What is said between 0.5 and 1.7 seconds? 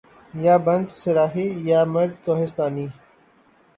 بندہ صحرائی